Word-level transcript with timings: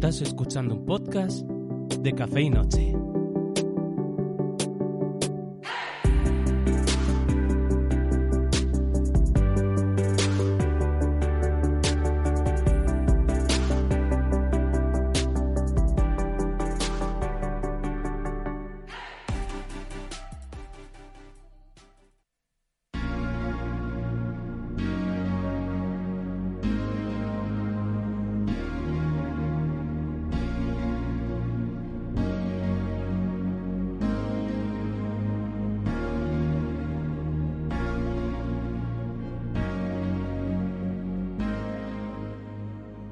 Estás 0.00 0.22
escuchando 0.22 0.76
un 0.76 0.86
podcast 0.86 1.42
de 2.00 2.14
Café 2.14 2.40
y 2.40 2.48
Noche. 2.48 2.94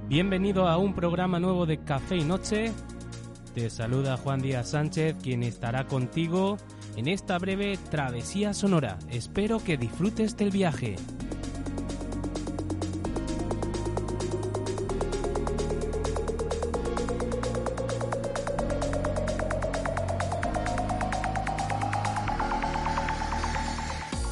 Bienvenido 0.08 0.66
a 0.66 0.78
un 0.78 0.94
programa 0.94 1.38
nuevo 1.38 1.66
de 1.66 1.84
Café 1.84 2.16
y 2.16 2.24
Noche. 2.24 2.72
Te 3.54 3.68
saluda 3.68 4.16
Juan 4.16 4.40
Díaz 4.40 4.70
Sánchez, 4.70 5.14
quien 5.22 5.42
estará 5.42 5.86
contigo 5.86 6.56
en 6.96 7.08
esta 7.08 7.38
breve 7.38 7.78
travesía 7.90 8.54
sonora. 8.54 8.98
Espero 9.10 9.58
que 9.62 9.76
disfrutes 9.76 10.34
del 10.34 10.50
viaje. 10.50 10.96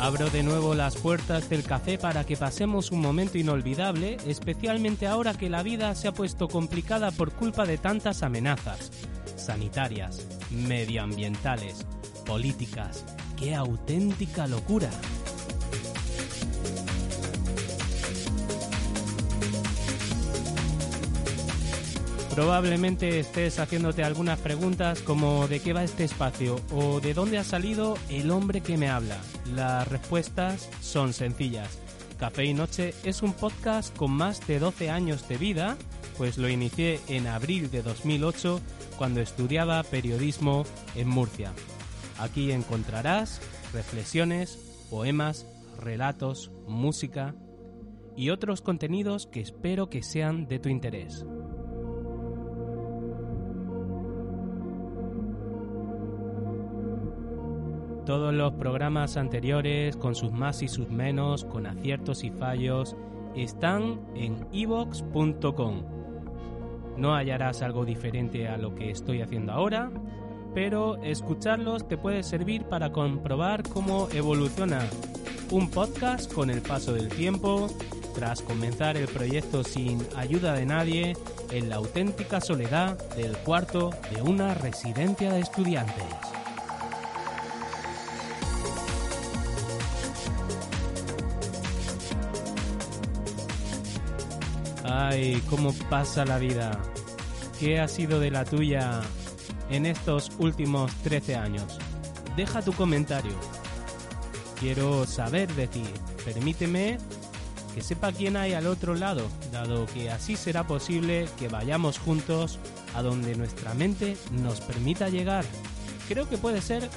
Abro 0.07 0.31
de 0.31 0.45
nuevo 0.45 0.77
las 0.77 0.95
puertas 0.95 1.51
del 1.51 1.65
café 1.65 1.99
para 1.99 2.23
que 2.23 2.37
pasemos 2.37 2.93
un 2.93 3.01
momento 3.01 3.39
inolvidable, 3.39 4.19
especialmente 4.25 5.09
ahora 5.09 5.35
que 5.35 5.51
la 5.51 5.65
vida 5.65 5.93
se 5.97 6.07
ha 6.07 6.13
puesto 6.13 6.47
complicada 6.47 7.11
por 7.11 7.33
culpa 7.33 7.67
de 7.67 7.77
tantas 7.77 8.23
amenazas 8.23 8.93
sanitarias, 9.35 10.25
medioambientales, 10.53 11.85
políticas. 12.25 13.05
¡Qué 13.37 13.57
auténtica 13.57 14.47
locura! 14.47 14.91
Probablemente 22.37 23.19
estés 23.19 23.59
haciéndote 23.59 24.05
algunas 24.05 24.39
preguntas 24.39 25.01
como 25.01 25.49
¿de 25.49 25.61
qué 25.61 25.73
va 25.73 25.85
este 25.85 26.05
espacio? 26.05 26.61
o 26.71 27.01
¿de 27.01 27.15
dónde 27.15 27.39
ha 27.39 27.45
salido 27.45 27.97
el 28.11 28.31
hombre 28.31 28.61
que 28.61 28.77
me 28.77 28.91
habla? 28.91 29.17
Las 29.55 29.89
respuestas 29.89 30.69
son 30.83 31.15
sencillas. 31.15 31.79
Café 32.19 32.45
y 32.45 32.53
Noche 32.53 32.93
es 33.05 33.23
un 33.23 33.33
podcast 33.33 33.97
con 33.97 34.11
más 34.11 34.47
de 34.47 34.59
12 34.59 34.91
años 34.91 35.27
de 35.29 35.39
vida, 35.39 35.79
pues 36.19 36.37
lo 36.37 36.51
inicié 36.51 37.01
en 37.09 37.27
abril 37.27 37.71
de 37.71 37.83
2008 37.83 38.61
cuando 38.99 39.23
estudiaba 39.23 39.83
periodismo 39.83 40.67
en 40.95 41.09
Murcia. 41.09 41.55
Aquí 42.19 42.53
encontrarás 42.53 43.41
reflexiones, 43.73 44.59
poemas, 44.91 45.47
relatos, 45.81 46.51
música 46.69 47.35
y 48.15 48.29
otros 48.29 48.61
contenidos 48.61 49.27
que 49.27 49.41
espero 49.41 49.89
que 49.89 50.03
sean 50.03 50.49
de 50.49 50.59
tu 50.59 50.69
interés. 50.69 51.25
Todos 58.07 58.33
los 58.33 58.53
programas 58.53 59.17
anteriores, 59.17 59.97
con 59.97 60.15
sus 60.15 60.31
más 60.31 60.63
y 60.63 60.69
sus 60.69 60.89
menos, 60.89 61.45
con 61.45 61.67
aciertos 61.67 62.23
y 62.23 62.31
fallos, 62.31 62.95
están 63.35 64.01
en 64.15 64.47
evox.com. 64.53 65.83
No 66.97 67.17
hallarás 67.17 67.63
algo 67.63 67.85
diferente 67.85 68.47
a 68.47 68.59
lo 68.59 68.77
que 68.77 68.91
estoy 68.91 69.23
haciendo 69.23 69.53
ahora, 69.53 69.91
pero 70.55 71.03
escucharlos 71.03 71.89
te 71.89 71.99
puede 71.99 72.23
servir 72.23 72.63
para 72.67 72.93
comprobar 72.93 73.65
cómo 73.69 74.07
evoluciona 74.15 74.79
un 75.51 75.69
podcast 75.69 76.33
con 76.33 76.49
el 76.49 76.63
paso 76.63 76.93
del 76.93 77.09
tiempo, 77.09 77.67
tras 78.15 78.41
comenzar 78.41 78.97
el 78.97 79.09
proyecto 79.09 79.65
sin 79.65 79.99
ayuda 80.15 80.53
de 80.55 80.65
nadie, 80.65 81.17
en 81.51 81.69
la 81.69 81.77
auténtica 81.77 82.41
soledad 82.41 82.97
del 83.17 83.37
cuarto 83.39 83.91
de 84.15 84.23
una 84.23 84.55
residencia 84.55 85.33
de 85.33 85.41
estudiantes. 85.41 86.36
Ay, 94.99 95.43
cómo 95.51 95.75
pasa 95.91 96.25
la 96.25 96.39
vida. 96.39 96.81
¿Qué 97.61 97.81
ha 97.81 97.87
sido 97.87 98.19
de 98.19 98.31
la 98.31 98.47
tuya 98.47 99.03
en 99.69 99.85
estos 99.85 100.33
últimos 100.39 100.91
13 101.03 101.37
años? 101.37 101.79
Deja 102.35 102.63
tu 102.63 102.73
comentario. 102.73 103.35
Quiero 104.59 105.05
saber 105.05 105.53
de 105.55 105.67
ti. 105.67 105.85
Permíteme 106.25 106.97
que 107.75 107.83
sepa 107.83 108.11
quién 108.11 108.39
hay 108.39 108.55
al 108.55 108.67
otro 108.67 108.95
lado, 108.95 109.29
dado 109.53 109.85
que 109.85 110.11
así 110.11 110.35
será 110.35 110.67
posible 110.67 111.29
que 111.39 111.49
vayamos 111.49 111.99
juntos 111.99 112.59
a 112.95 113.03
donde 113.03 113.37
nuestra 113.37 113.75
mente 113.75 114.17
nos 114.43 114.63
permita 114.63 115.11
llegar. 115.11 115.45
Creo 116.09 116.27
que 116.27 116.39
puede 116.39 116.63
ser 116.63 116.89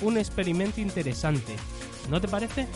un 0.00 0.16
experimento 0.16 0.80
interesante. 0.80 1.54
¿No 2.08 2.18
te 2.18 2.28
parece? 2.28 2.66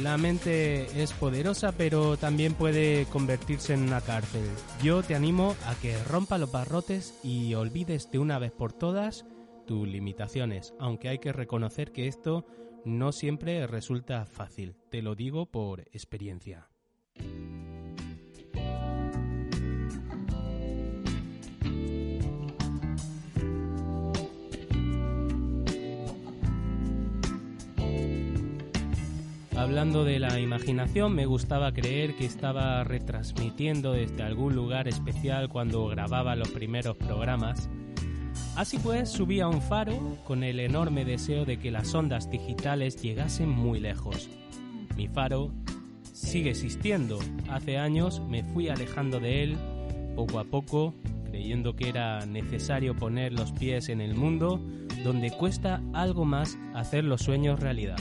La 0.00 0.16
mente 0.16 1.02
es 1.02 1.12
poderosa, 1.12 1.72
pero 1.72 2.16
también 2.16 2.54
puede 2.54 3.04
convertirse 3.06 3.74
en 3.74 3.82
una 3.82 4.00
cárcel. 4.00 4.48
Yo 4.82 5.02
te 5.02 5.14
animo 5.14 5.54
a 5.66 5.74
que 5.74 6.02
rompa 6.04 6.38
los 6.38 6.50
barrotes 6.50 7.18
y 7.22 7.52
olvides 7.54 8.10
de 8.10 8.18
una 8.18 8.38
vez 8.38 8.52
por 8.52 8.72
todas 8.72 9.26
tus 9.66 9.86
limitaciones, 9.86 10.72
aunque 10.80 11.10
hay 11.10 11.18
que 11.18 11.32
reconocer 11.32 11.92
que 11.92 12.08
esto 12.08 12.46
no 12.86 13.12
siempre 13.12 13.66
resulta 13.66 14.24
fácil. 14.24 14.76
Te 14.90 15.02
lo 15.02 15.14
digo 15.14 15.46
por 15.46 15.80
experiencia. 15.92 16.71
Hablando 29.62 30.04
de 30.04 30.18
la 30.18 30.40
imaginación, 30.40 31.14
me 31.14 31.24
gustaba 31.24 31.70
creer 31.70 32.16
que 32.16 32.24
estaba 32.24 32.82
retransmitiendo 32.82 33.92
desde 33.92 34.24
algún 34.24 34.56
lugar 34.56 34.88
especial 34.88 35.48
cuando 35.48 35.86
grababa 35.86 36.34
los 36.34 36.48
primeros 36.48 36.96
programas. 36.96 37.70
Así 38.56 38.78
pues, 38.78 39.08
subí 39.08 39.38
a 39.38 39.46
un 39.46 39.62
faro 39.62 40.18
con 40.24 40.42
el 40.42 40.58
enorme 40.58 41.04
deseo 41.04 41.44
de 41.44 41.60
que 41.60 41.70
las 41.70 41.94
ondas 41.94 42.28
digitales 42.28 43.00
llegasen 43.00 43.50
muy 43.50 43.78
lejos. 43.78 44.28
Mi 44.96 45.06
faro 45.06 45.52
sigue 46.12 46.50
existiendo. 46.50 47.20
Hace 47.48 47.78
años 47.78 48.20
me 48.28 48.42
fui 48.42 48.68
alejando 48.68 49.20
de 49.20 49.44
él, 49.44 49.56
poco 50.16 50.40
a 50.40 50.44
poco, 50.44 50.92
creyendo 51.30 51.76
que 51.76 51.88
era 51.88 52.26
necesario 52.26 52.96
poner 52.96 53.32
los 53.32 53.52
pies 53.52 53.90
en 53.90 54.00
el 54.00 54.16
mundo 54.16 54.60
donde 55.04 55.30
cuesta 55.30 55.80
algo 55.92 56.24
más 56.24 56.58
hacer 56.74 57.04
los 57.04 57.22
sueños 57.22 57.60
realidad. 57.60 57.98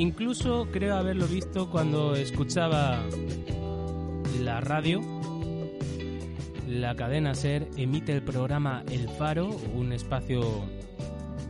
Incluso 0.00 0.66
creo 0.72 0.96
haberlo 0.96 1.26
visto 1.26 1.68
cuando 1.68 2.14
escuchaba 2.14 3.04
la 4.42 4.58
radio. 4.62 5.02
La 6.66 6.96
cadena 6.96 7.34
Ser 7.34 7.68
emite 7.76 8.12
el 8.12 8.22
programa 8.22 8.82
El 8.90 9.10
Faro, 9.10 9.50
un 9.74 9.92
espacio 9.92 10.40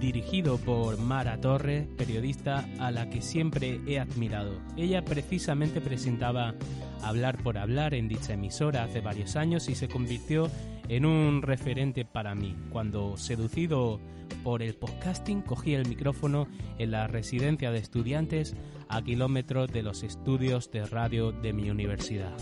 dirigido 0.01 0.59
por 0.59 0.99
Mara 0.99 1.41
Torres, 1.41 1.87
periodista 1.97 2.69
a 2.81 2.91
la 2.91 3.09
que 3.09 3.23
siempre 3.23 3.81
he 3.87 4.01
admirado. 4.01 4.61
Ella 4.77 5.05
precisamente 5.05 5.81
presentaba 5.81 6.57
Hablar 7.05 7.41
por 7.45 7.57
Hablar 7.57 7.95
en 7.95 8.09
dicha 8.09 8.33
emisora 8.33 8.83
hace 8.83 9.01
varios 9.01 9.37
años 9.37 9.69
y 9.69 9.77
se 9.77 9.87
convirtió 9.87 10.51
en 10.91 11.07
un 11.07 11.43
referente 11.43 12.05
para 12.05 12.35
mí. 12.35 12.57
Cuando, 12.71 13.17
seducido 13.17 14.01
por 14.43 14.61
el 14.61 14.75
podcasting, 14.75 15.41
cogí 15.41 15.75
el 15.75 15.89
micrófono 15.89 16.49
en 16.79 16.91
la 16.91 17.07
residencia 17.07 17.71
de 17.71 17.79
estudiantes 17.79 18.57
a 18.89 19.01
kilómetros 19.01 19.73
de 19.73 19.85
los 19.85 20.03
estudios 20.03 20.73
de 20.73 20.85
radio 20.87 21.31
de 21.31 21.53
mi 21.53 21.71
universidad. 21.71 22.37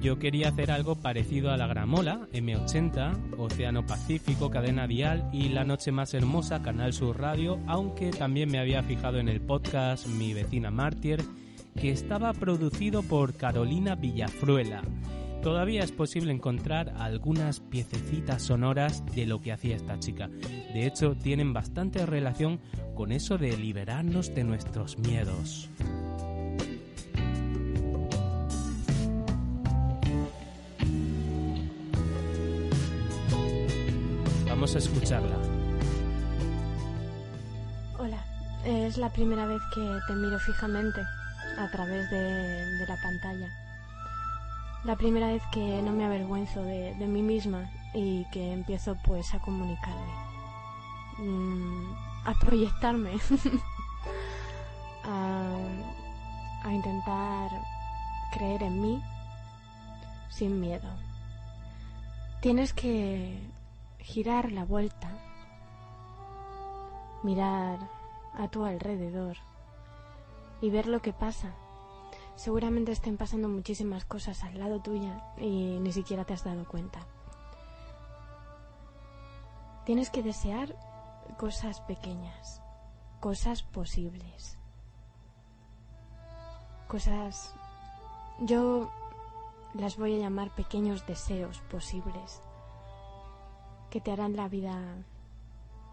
Yo 0.00 0.18
quería 0.18 0.48
hacer 0.48 0.70
algo 0.70 0.94
parecido 0.94 1.50
a 1.50 1.58
la 1.58 1.66
Gramola, 1.66 2.26
M80, 2.32 3.36
Océano 3.36 3.84
Pacífico, 3.84 4.50
Cadena 4.50 4.86
Dial 4.86 5.28
y 5.30 5.50
La 5.50 5.64
Noche 5.64 5.92
Más 5.92 6.14
Hermosa, 6.14 6.62
Canal 6.62 6.94
Sur 6.94 7.20
Radio, 7.20 7.60
aunque 7.66 8.10
también 8.10 8.50
me 8.50 8.58
había 8.58 8.82
fijado 8.82 9.18
en 9.18 9.28
el 9.28 9.42
podcast 9.42 10.06
Mi 10.06 10.32
Vecina 10.32 10.70
Mártir, 10.70 11.22
que 11.78 11.90
estaba 11.90 12.32
producido 12.32 13.02
por 13.02 13.34
Carolina 13.34 13.94
Villafruela. 13.94 14.82
Todavía 15.42 15.82
es 15.82 15.92
posible 15.92 16.32
encontrar 16.32 16.94
algunas 16.98 17.60
piececitas 17.60 18.42
sonoras 18.42 19.04
de 19.14 19.26
lo 19.26 19.42
que 19.42 19.52
hacía 19.52 19.76
esta 19.76 19.98
chica. 19.98 20.28
De 20.28 20.86
hecho, 20.86 21.14
tienen 21.14 21.52
bastante 21.52 22.06
relación 22.06 22.58
con 22.94 23.12
eso 23.12 23.36
de 23.36 23.54
liberarnos 23.54 24.34
de 24.34 24.44
nuestros 24.44 24.98
miedos. 24.98 25.68
A 34.74 34.78
escucharla. 34.78 35.36
Hola, 37.98 38.24
es 38.64 38.98
la 38.98 39.10
primera 39.10 39.44
vez 39.44 39.60
que 39.74 39.98
te 40.06 40.14
miro 40.14 40.38
fijamente 40.38 41.00
a 41.58 41.68
través 41.72 42.08
de, 42.08 42.86
la 42.86 42.96
pantalla. 43.02 43.48
La 44.84 44.94
primera 44.94 45.26
vez 45.26 45.42
que 45.50 45.82
no 45.82 45.90
me 45.90 46.04
avergüenzo 46.04 46.62
de, 46.62 46.94
mí 47.00 47.20
misma 47.20 47.68
y 47.94 48.24
que 48.30 48.52
empiezo 48.52 48.96
pues 49.04 49.34
a 49.34 49.40
comunicarme, 49.40 50.12
mm, 51.18 51.92
a 52.26 52.34
proyectarme, 52.34 53.10
a 55.04 56.72
intentar 56.72 57.50
creer 58.32 58.62
en 58.62 58.80
mí 58.80 59.02
sin 60.28 60.60
miedo. 60.60 60.88
Tienes 62.40 62.72
que 62.72 63.36
girar 64.02 64.52
la 64.52 64.64
vuelta, 64.64 65.10
mirar 67.22 67.78
a 68.34 68.48
tu 68.48 68.64
alrededor 68.64 69.36
y 70.60 70.70
ver 70.70 70.86
lo 70.86 71.00
que 71.00 71.12
pasa. 71.12 71.54
Seguramente 72.34 72.92
estén 72.92 73.16
pasando 73.16 73.48
muchísimas 73.48 74.04
cosas 74.04 74.42
al 74.44 74.58
lado 74.58 74.80
tuya 74.80 75.22
y 75.36 75.78
ni 75.80 75.92
siquiera 75.92 76.24
te 76.24 76.34
has 76.34 76.44
dado 76.44 76.66
cuenta. 76.66 77.00
Tienes 79.84 80.10
que 80.10 80.22
desear 80.22 80.76
cosas 81.38 81.80
pequeñas, 81.82 82.62
cosas 83.20 83.62
posibles, 83.62 84.58
cosas... 86.88 87.54
Yo 88.42 88.90
las 89.74 89.98
voy 89.98 90.16
a 90.16 90.18
llamar 90.18 90.54
pequeños 90.54 91.06
deseos 91.06 91.60
posibles 91.70 92.40
que 93.90 94.00
te 94.00 94.12
harán 94.12 94.36
la 94.36 94.48
vida 94.48 94.78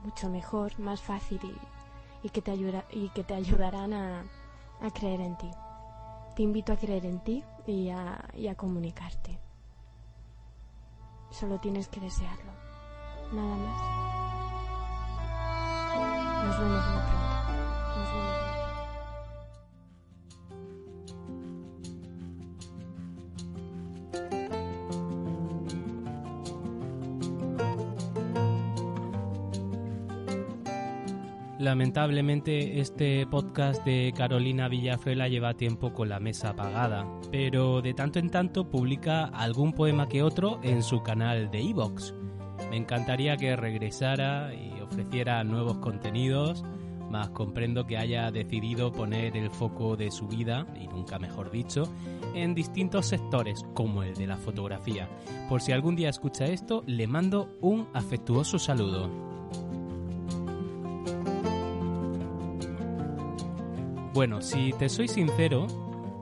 mucho 0.03 0.29
mejor, 0.29 0.79
más 0.79 1.01
fácil 1.01 1.39
y, 2.23 2.29
que, 2.29 2.41
te 2.41 2.53
y 2.91 3.09
que 3.09 3.23
te 3.23 3.33
ayudarán 3.33 3.93
a, 3.93 4.23
creer 4.93 5.21
en 5.21 5.37
ti. 5.37 5.49
Te 6.35 6.43
invito 6.43 6.71
a 6.71 6.77
creer 6.77 7.05
en 7.05 7.19
ti 7.19 7.43
y 7.65 7.89
a, 7.89 8.23
y 8.35 8.47
a 8.47 8.55
comunicarte. 8.55 9.39
Solo 11.31 11.59
tienes 11.59 11.87
que 11.87 11.99
desearlo. 11.99 12.51
Nada 13.33 13.55
más. 13.57 14.07
Nos 16.45 16.59
vemos 16.59 16.85
muy 16.87 17.01
pronto. 17.01 17.26
Lamentablemente 31.67 32.79
este 32.79 33.27
podcast 33.27 33.83
de 33.83 34.13
Carolina 34.15 34.69
Villafruela 34.69 35.27
lleva 35.27 35.53
tiempo 35.55 35.91
con 35.91 36.07
la 36.07 36.17
mesa 36.17 36.51
apagada, 36.51 37.05
pero 37.29 37.81
de 37.81 37.93
tanto 37.93 38.19
en 38.19 38.29
tanto 38.29 38.69
publica 38.69 39.25
algún 39.25 39.73
poema 39.73 40.07
que 40.07 40.23
otro 40.23 40.61
en 40.63 40.81
su 40.81 41.03
canal 41.03 41.51
de 41.51 41.59
iVoox. 41.59 42.13
Me 42.69 42.77
encantaría 42.77 43.35
que 43.35 43.57
regresara 43.57 44.53
y 44.55 44.79
ofreciera 44.79 45.43
nuevos 45.43 45.79
contenidos, 45.79 46.63
más 47.11 47.31
comprendo 47.31 47.85
que 47.85 47.97
haya 47.97 48.31
decidido 48.31 48.93
poner 48.93 49.35
el 49.35 49.51
foco 49.51 49.97
de 49.97 50.09
su 50.09 50.25
vida, 50.25 50.65
y 50.81 50.87
nunca 50.87 51.19
mejor 51.19 51.51
dicho, 51.51 51.83
en 52.33 52.55
distintos 52.55 53.07
sectores, 53.07 53.65
como 53.73 54.03
el 54.03 54.13
de 54.13 54.27
la 54.27 54.37
fotografía. 54.37 55.09
Por 55.49 55.61
si 55.61 55.73
algún 55.73 55.97
día 55.97 56.07
escucha 56.07 56.45
esto, 56.45 56.81
le 56.87 57.07
mando 57.07 57.49
un 57.59 57.89
afectuoso 57.93 58.57
saludo. 58.57 59.27
Bueno, 64.17 64.41
si 64.41 64.73
te 64.79 64.89
soy 64.89 65.07
sincero, 65.07 65.67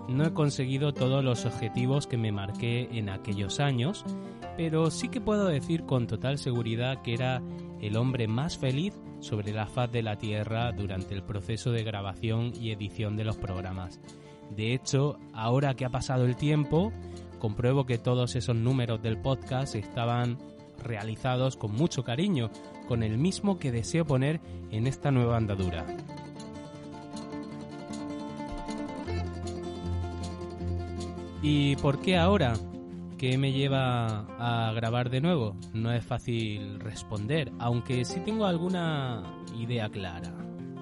no 0.10 0.26
he 0.26 0.34
conseguido 0.34 0.94
todos 0.94 1.24
los 1.24 1.46
objetivos 1.46 2.08
que 2.08 2.18
me 2.18 2.34
marqué 2.34 2.90
en 2.92 3.08
aquellos 3.08 3.62
años, 3.62 4.04
pero 4.58 4.92
sí 4.92 5.08
que 5.08 5.22
puedo 5.22 5.46
decir 5.46 5.86
con 5.86 6.06
total 6.06 6.38
seguridad 6.38 7.02
que 7.04 7.14
era 7.14 7.42
el 7.80 7.96
hombre 7.96 8.28
más 8.28 8.58
feliz 8.58 8.94
sobre 9.22 9.54
la 9.54 9.66
faz 9.66 9.94
de 9.94 10.04
la 10.04 10.18
Tierra 10.18 10.74
durante 10.74 11.16
el 11.16 11.24
proceso 11.24 11.72
de 11.72 11.86
grabación 11.86 12.52
y 12.60 12.72
edición 12.72 13.16
de 13.16 13.24
los 13.24 13.38
programas. 13.38 14.02
De 14.54 14.74
hecho, 14.74 15.18
ahora 15.32 15.76
que 15.76 15.86
ha 15.86 15.90
pasado 15.90 16.26
el 16.26 16.36
tiempo, 16.36 16.92
compruebo 17.40 17.86
que 17.86 17.98
todos 17.98 18.36
esos 18.36 18.58
números 18.58 19.02
del 19.02 19.22
podcast 19.22 19.74
estaban 19.74 20.38
realizados 20.84 21.56
con 21.56 21.72
mucho 21.72 22.04
cariño, 22.04 22.50
con 22.90 23.04
el 23.04 23.18
mismo 23.18 23.58
que 23.58 23.72
deseo 23.72 24.04
poner 24.04 24.42
en 24.70 24.86
esta 24.86 25.12
nueva 25.12 25.38
andadura. 25.38 25.86
¿Y 31.48 31.76
por 31.76 32.00
qué 32.00 32.18
ahora? 32.18 32.54
¿Qué 33.20 33.38
me 33.38 33.52
lleva 33.52 34.26
a 34.40 34.74
grabar 34.74 35.12
de 35.12 35.22
nuevo? 35.22 35.56
No 35.74 35.92
es 35.94 36.04
fácil 36.04 36.80
responder, 36.80 37.52
aunque 37.60 38.04
sí 38.04 38.20
tengo 38.22 38.48
alguna 38.48 39.22
idea 39.56 39.88
clara. 39.90 40.34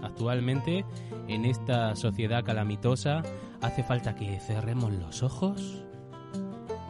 Actualmente, 0.01 0.85
en 1.27 1.43
esta 1.43 1.97
sociedad 1.97 2.45
calamitosa, 2.45 3.23
hace 3.61 3.83
falta 3.83 4.15
que 4.15 4.39
cerremos 4.39 4.93
los 4.93 5.21
ojos 5.21 5.83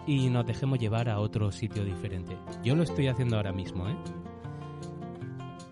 y 0.05 0.29
nos 0.29 0.45
dejemos 0.45 0.77
llevar 0.77 1.09
a 1.09 1.19
otro 1.19 1.51
sitio 1.51 1.83
diferente. 1.83 2.37
Yo 2.63 2.75
lo 2.75 2.83
estoy 2.83 3.07
haciendo 3.07 3.37
ahora 3.37 3.53
mismo, 3.53 3.89
¿eh? 3.89 3.97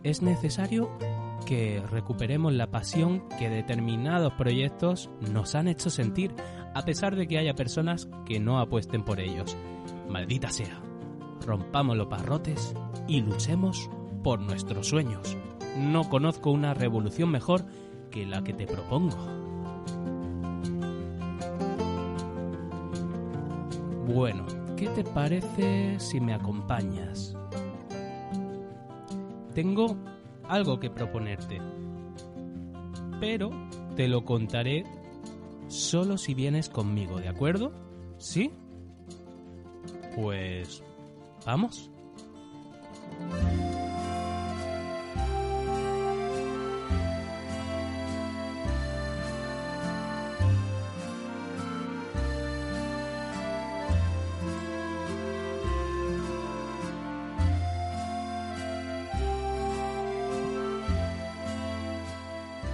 Es 0.01 0.24
necesario 0.24 0.89
que 1.46 1.84
recuperemos 1.91 2.53
la 2.53 2.72
pasión 2.72 3.27
que 3.38 3.50
determinados 3.50 4.34
proyectos 4.34 5.12
nos 5.31 5.53
han 5.53 5.67
hecho 5.67 5.89
sentir, 5.89 6.34
a 6.73 6.83
pesar 6.83 7.15
de 7.15 7.27
que 7.27 7.37
haya 7.37 7.53
personas 7.53 8.09
que 8.25 8.39
no 8.39 8.59
apuesten 8.59 9.03
por 9.03 9.19
ellos. 9.19 9.57
Maldita 10.09 10.49
sea, 10.49 10.81
rompamos 11.45 11.97
los 11.97 12.07
parrotes 12.07 12.73
y 13.07 13.21
luchemos 13.21 13.89
por 14.23 14.39
nuestros 14.39 14.87
sueños. 14.87 15.37
No 15.77 16.09
conozco 16.09 16.51
una 16.51 16.73
revolución 16.73 17.29
mejor 17.29 17.65
que 18.09 18.25
la 18.25 18.43
que 18.43 18.53
te 18.53 18.67
propongo. 18.67 19.17
Bueno, 24.07 24.45
¿qué 24.75 24.87
te 24.89 25.03
parece 25.03 25.99
si 25.99 26.19
me 26.19 26.33
acompañas? 26.33 27.35
Tengo 29.53 29.97
algo 30.47 30.79
que 30.79 30.89
proponerte, 30.89 31.61
pero 33.19 33.51
te 33.95 34.07
lo 34.07 34.25
contaré 34.25 34.83
solo 35.71 36.17
si 36.17 36.33
vienes 36.33 36.69
conmigo, 36.69 37.19
¿de 37.19 37.29
acuerdo? 37.29 37.71
¿Sí? 38.17 38.51
Pues... 40.15 40.83
¿Vamos? 41.45 41.89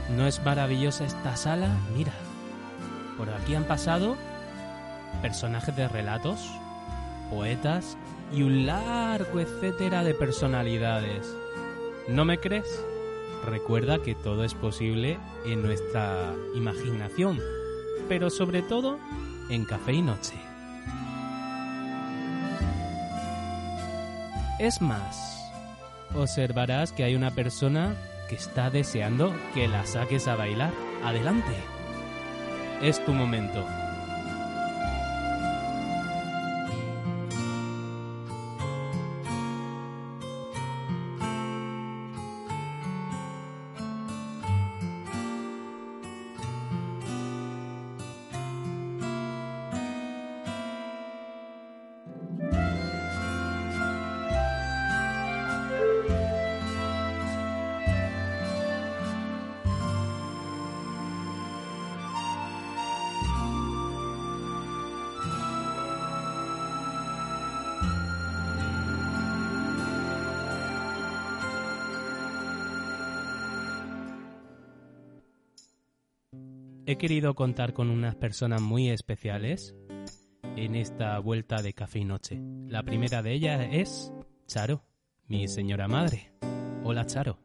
¿No 0.09 0.25
es 0.25 0.43
maravillosa 0.43 1.05
esta 1.05 1.37
sala? 1.37 1.69
Mira, 1.95 2.11
por 3.17 3.29
aquí 3.29 3.55
han 3.55 3.63
pasado 3.63 4.15
personajes 5.21 5.75
de 5.75 5.88
relatos, 5.88 6.51
poetas 7.29 7.97
y 8.31 8.43
un 8.43 8.65
largo 8.65 9.39
etcétera 9.39 10.03
de 10.03 10.13
personalidades. 10.13 11.27
¿No 12.07 12.25
me 12.25 12.38
crees? 12.39 12.83
Recuerda 13.45 14.00
que 14.00 14.15
todo 14.15 14.43
es 14.43 14.53
posible 14.53 15.19
en 15.45 15.62
nuestra 15.62 16.33
imaginación, 16.55 17.39
pero 18.07 18.29
sobre 18.29 18.62
todo 18.62 19.00
en 19.50 19.65
Café 19.65 19.93
y 19.93 20.01
Noche. 20.01 20.36
Es 24.59 24.81
más, 24.81 25.51
observarás 26.15 26.91
que 26.91 27.03
hay 27.03 27.15
una 27.15 27.31
persona 27.31 27.95
que 28.27 28.36
está 28.36 28.69
deseando 28.69 29.33
que 29.53 29.67
la 29.67 29.86
saques 29.86 30.27
a 30.27 30.36
bailar. 30.36 30.74
Adelante. 31.03 31.76
Es 32.81 33.03
tu 33.03 33.12
momento. 33.12 33.87
He 76.89 76.98
querido 76.98 77.36
contar 77.36 77.74
con 77.74 77.89
unas 77.89 78.15
personas 78.15 78.62
muy 78.62 78.89
especiales 78.89 79.75
en 80.56 80.74
esta 80.74 81.20
vuelta 81.20 81.62
de 81.62 81.74
café 81.74 82.00
y 82.00 82.06
noche. 82.06 82.39
La 82.70 82.82
primera 82.82 83.22
de 83.22 83.34
ellas 83.34 83.67
es 83.74 84.13
Charo, 84.48 84.86
mi 85.27 85.50
señora 85.50 85.89
madre. 85.89 86.32
Hola 86.86 87.06
Charo. 87.06 87.39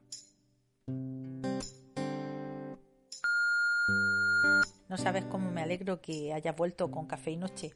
No 4.88 4.96
sabes 4.96 5.24
cómo 5.24 5.50
me 5.50 5.62
alegro 5.62 6.00
que 6.00 6.32
hayas 6.32 6.54
vuelto 6.54 6.88
con 6.92 7.08
Café 7.08 7.32
y 7.32 7.36
Noche. 7.36 7.74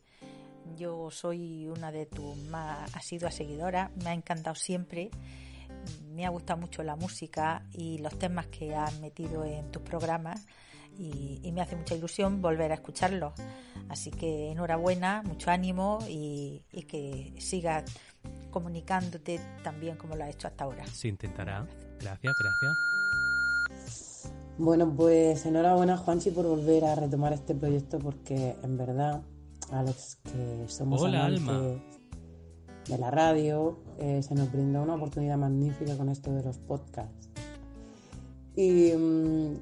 Yo 0.76 1.10
soy 1.10 1.66
una 1.66 1.90
de 1.90 2.06
tus 2.06 2.36
más 2.48 2.94
asiduas 2.94 3.34
seguidoras, 3.34 3.90
me 4.04 4.10
ha 4.10 4.14
encantado 4.14 4.54
siempre, 4.54 5.10
me 6.14 6.26
ha 6.26 6.28
gustado 6.28 6.60
mucho 6.60 6.84
la 6.84 6.94
música 6.94 7.66
y 7.72 7.98
los 7.98 8.16
temas 8.16 8.46
que 8.46 8.76
has 8.76 9.00
metido 9.00 9.44
en 9.44 9.72
tus 9.72 9.82
programas 9.82 10.46
y, 10.98 11.50
me 11.52 11.60
hace 11.62 11.76
mucha 11.76 11.94
ilusión 11.94 12.42
volver 12.42 12.72
a 12.72 12.74
escucharlos. 12.74 13.32
Así 13.88 14.10
que 14.10 14.50
enhorabuena, 14.50 15.22
mucho 15.22 15.50
ánimo 15.50 15.98
y, 16.08 16.62
que 16.88 17.32
sigas 17.38 17.84
comunicándote 18.50 19.40
también 19.62 19.96
como 19.96 20.16
lo 20.16 20.24
has 20.24 20.30
hecho 20.30 20.48
hasta 20.48 20.64
ahora. 20.64 20.86
Se 20.86 21.08
intentará. 21.08 21.66
Gracias, 22.00 22.34
gracias. 22.38 24.32
Bueno, 24.58 24.92
pues 24.94 25.44
enhorabuena 25.44 25.96
Juanchi 25.96 26.30
por 26.30 26.46
volver 26.46 26.84
a 26.84 26.94
retomar 26.94 27.32
este 27.32 27.54
proyecto 27.54 27.98
porque 27.98 28.56
en 28.62 28.76
verdad 28.78 29.22
a 29.70 29.82
los 29.82 30.16
que 30.24 30.64
somos 30.68 31.02
Hola, 31.02 31.28
de 31.28 32.98
la 32.98 33.10
radio 33.10 33.78
eh, 33.98 34.22
se 34.22 34.34
nos 34.34 34.50
brindó 34.50 34.82
una 34.82 34.94
oportunidad 34.94 35.36
magnífica 35.36 35.96
con 35.96 36.08
esto 36.08 36.32
de 36.32 36.42
los 36.42 36.58
podcasts. 36.58 37.28
Y 38.54 38.92
mm, 38.92 39.56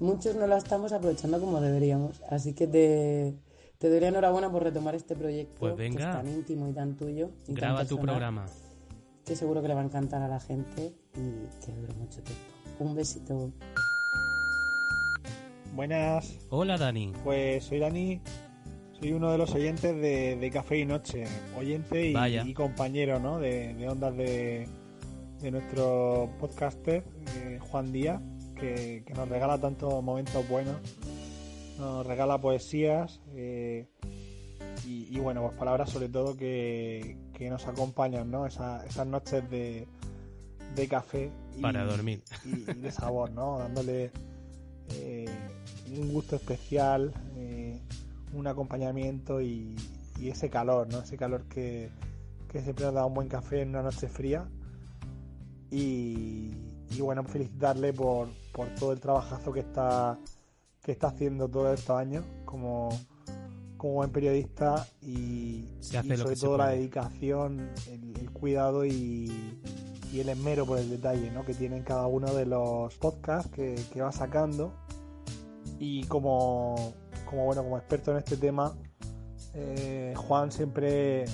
muchos 0.00 0.36
no 0.36 0.46
la 0.46 0.58
estamos 0.58 0.92
aprovechando 0.92 1.40
como 1.40 1.60
deberíamos. 1.60 2.22
Así 2.30 2.54
que 2.54 2.66
te, 2.66 3.34
te 3.78 3.88
doy 3.88 4.00
la 4.00 4.08
enhorabuena 4.08 4.50
por 4.50 4.62
retomar 4.62 4.94
este 4.94 5.14
proyecto 5.16 5.58
pues 5.58 5.76
venga. 5.76 5.96
que 5.96 6.02
es 6.02 6.10
tan 6.10 6.28
íntimo 6.28 6.68
y 6.68 6.72
tan 6.72 6.96
tuyo. 6.96 7.30
Graba 7.48 7.84
tu 7.84 7.98
programa. 7.98 8.46
Que 9.24 9.34
seguro 9.34 9.60
que 9.62 9.68
le 9.68 9.74
va 9.74 9.80
a 9.80 9.84
encantar 9.84 10.22
a 10.22 10.28
la 10.28 10.40
gente 10.40 10.94
y 11.14 11.64
que 11.64 11.72
dure 11.72 11.94
mucho 11.94 12.22
tiempo. 12.22 12.44
Un 12.78 12.94
besito. 12.94 13.52
Buenas. 15.74 16.38
Hola 16.50 16.78
Dani. 16.78 17.12
Pues 17.24 17.64
soy 17.64 17.80
Dani, 17.80 18.20
soy 18.98 19.12
uno 19.12 19.32
de 19.32 19.38
los 19.38 19.52
oyentes 19.54 19.94
de, 19.94 20.50
Café 20.52 20.78
y 20.78 20.86
Noche, 20.86 21.24
oyente 21.58 22.12
y, 22.12 22.54
compañero 22.54 23.18
¿no? 23.18 23.38
de, 23.38 23.86
ondas 23.88 24.16
de, 24.16 24.68
de 25.40 25.50
nuestro 25.50 26.30
podcaster, 26.38 27.04
eh, 27.36 27.58
Juan 27.60 27.92
Díaz 27.92 28.22
que, 28.56 29.04
nos 29.14 29.28
regala 29.28 29.58
tantos 29.58 30.02
momentos 30.02 30.46
buenos, 30.48 30.76
nos 31.78 32.06
regala 32.06 32.40
poesías 32.40 33.20
eh, 33.34 33.86
y, 34.84 35.18
bueno, 35.18 35.42
pues 35.42 35.54
palabras 35.54 35.90
sobre 35.90 36.08
todo 36.08 36.36
que, 36.36 37.16
nos 37.50 37.66
acompañan, 37.66 38.30
¿no? 38.30 38.46
esas 38.46 39.06
noches 39.06 39.48
de, 39.50 39.86
café. 40.88 41.30
Para 41.60 41.84
dormir. 41.84 42.22
Y, 42.44 42.62
de 42.72 42.92
sabor, 42.92 43.30
¿no? 43.32 43.58
Dándole 43.58 44.12
eh, 44.90 45.26
un 45.98 46.12
gusto 46.12 46.36
especial, 46.36 47.12
eh, 47.36 47.80
un 48.32 48.46
acompañamiento 48.46 49.40
y, 49.40 49.74
ese 50.22 50.48
calor, 50.48 50.88
¿no? 50.90 51.00
Ese 51.00 51.16
calor 51.16 51.44
que, 51.44 51.90
que 52.48 52.62
siempre 52.62 52.86
nos 52.86 52.94
da 52.94 53.04
un 53.04 53.14
buen 53.14 53.28
café 53.28 53.62
en 53.62 53.70
una 53.70 53.82
noche 53.82 54.08
fría. 54.08 54.48
Y, 55.70 56.52
y 56.90 57.00
bueno, 57.00 57.24
felicitarle 57.24 57.92
por, 57.92 58.28
todo 58.78 58.92
el 58.92 59.00
trabajazo 59.00 59.52
que 59.52 59.60
está, 59.60 60.18
que 60.82 60.92
está 60.92 61.08
haciendo 61.08 61.48
todos 61.48 61.78
estos 61.78 61.96
años 61.96 62.24
como, 62.44 62.88
como 63.76 63.94
buen 63.94 64.10
periodista 64.10 64.86
y, 65.02 65.68
sobre 65.80 66.36
todo 66.36 66.56
la 66.56 66.68
dedicación, 66.68 67.70
el, 67.90 68.30
cuidado 68.32 68.84
y, 68.84 69.60
el 70.14 70.30
esmero 70.30 70.64
por 70.64 70.78
el 70.78 70.88
detalle 70.88 71.30
¿no? 71.30 71.44
que 71.44 71.52
tienen 71.52 71.82
cada 71.82 72.06
uno 72.06 72.32
de 72.32 72.46
los 72.46 72.94
podcasts 72.94 73.50
que, 73.50 74.00
va 74.00 74.12
sacando. 74.12 74.72
Y 75.78 76.04
como, 76.04 76.94
como, 77.28 77.44
bueno, 77.44 77.62
como 77.62 77.76
experto 77.76 78.12
en 78.12 78.18
este 78.18 78.38
tema, 78.38 78.74
eh, 79.52 80.14
Juan 80.16 80.50
siempre 80.50 81.26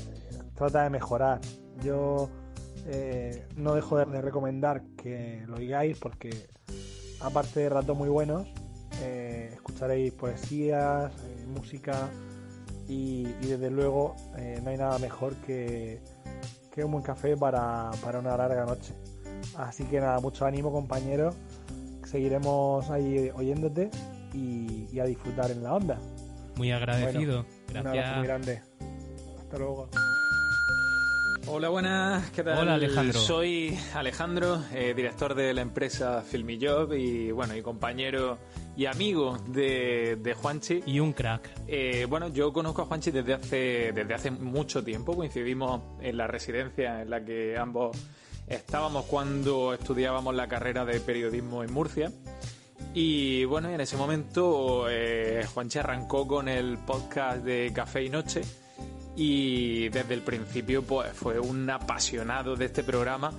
trata 0.54 0.82
de 0.82 0.90
mejorar. 0.90 1.40
Yo 1.85 2.28
eh, 2.86 3.46
no 3.56 3.74
dejo 3.74 3.98
de 3.98 4.20
recomendar 4.20 4.82
que 4.96 5.44
lo 5.46 5.56
oigáis 5.56 5.98
porque 5.98 6.30
aparte 7.20 7.60
de 7.60 7.68
ratos 7.68 7.96
muy 7.96 8.08
buenos, 8.08 8.48
eh, 9.02 9.50
escucharéis 9.52 10.12
poesías, 10.12 11.12
eh, 11.12 11.46
música 11.46 12.08
y, 12.88 13.24
desde 13.42 13.70
luego 13.70 14.16
no 14.62 14.70
hay 14.70 14.76
nada 14.76 14.98
mejor 14.98 15.34
que, 15.36 16.00
un 16.76 16.90
buen 16.90 17.04
café 17.04 17.36
para, 17.36 17.90
una 18.18 18.36
larga 18.36 18.64
noche. 18.66 18.92
Así 19.56 19.84
que 19.84 20.00
nada, 20.00 20.18
mucho 20.20 20.44
ánimo 20.44 20.72
compañeros, 20.72 21.34
seguiremos 22.04 22.90
ahí 22.90 23.30
oyéndote 23.34 23.90
y, 24.34 24.98
a 24.98 25.04
disfrutar 25.04 25.50
en 25.50 25.62
la 25.62 25.74
onda. 25.74 25.98
Muy 26.56 26.70
agradecido. 26.70 27.46
Gracias. 27.68 27.80
Un 27.80 27.86
abrazo 27.86 28.16
muy 28.16 28.26
grande. 28.26 28.62
Hasta 29.38 29.58
luego. 29.58 29.88
Hola, 31.46 31.70
buenas, 31.70 32.30
¿qué 32.30 32.44
tal? 32.44 32.58
Hola, 32.58 32.75
Alejandro. 32.75 33.18
Soy 33.18 33.76
Alejandro, 33.94 34.62
eh, 34.72 34.94
director 34.94 35.34
de 35.34 35.52
la 35.52 35.61
empresa 35.62 36.22
Filmijob 36.22 36.92
y, 36.94 37.32
bueno, 37.32 37.56
y 37.56 37.62
compañero 37.62 38.38
y 38.76 38.87
amigo 38.87 39.37
de, 39.49 40.18
de 40.20 40.34
Juanchi. 40.34 40.82
Y 40.87 41.00
un 41.00 41.12
crack. 41.12 41.50
Eh, 41.66 42.06
bueno, 42.08 42.28
yo 42.28 42.52
conozco 42.52 42.82
a 42.82 42.84
Juanchi 42.87 43.11
desde 43.11 43.34
hace, 43.34 43.92
desde 43.92 44.14
hace 44.14 44.30
mucho 44.30 44.84
tiempo, 44.84 45.16
coincidimos 45.16 45.82
en 46.00 46.16
la 46.16 46.28
residencia 46.28 47.02
en 47.02 47.11
la 47.11 47.25
que 47.25 47.58
ambos 47.58 47.96
estábamos 48.46 49.06
cuando 49.06 49.75
estudiábamos 49.75 50.34
la 50.37 50.46
carrera 50.46 50.84
de 50.84 51.00
periodismo 51.00 51.64
en 51.64 51.72
Murcia. 51.72 52.12
Y 52.94 53.44
bueno, 53.46 53.68
en 53.68 53.80
ese 53.80 53.96
momento 53.96 54.87
eh, 54.88 55.44
Juanchi 55.52 55.80
arrancó 55.80 56.26
con 56.26 56.49
el 56.49 56.78
podcast 56.78 57.44
de 57.44 57.72
Café 57.75 58.04
y 58.04 58.11
Noche 58.11 58.42
y 59.16 59.88
desde 59.90 60.14
el 60.14 60.23
principio 60.23 60.83
pues 60.83 61.12
fue 61.12 61.38
un 61.38 61.69
apasionado 61.69 62.57
de 62.57 62.66
este 62.66 62.83
programa 62.83 63.33